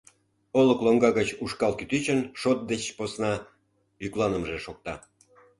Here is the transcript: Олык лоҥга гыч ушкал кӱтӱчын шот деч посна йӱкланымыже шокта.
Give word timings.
Олык 0.59 0.79
лоҥга 0.85 1.09
гыч 1.19 1.29
ушкал 1.43 1.73
кӱтӱчын 1.79 2.19
шот 2.39 2.59
деч 2.71 2.83
посна 2.97 3.33
йӱкланымыже 4.01 4.57
шокта. 4.65 4.93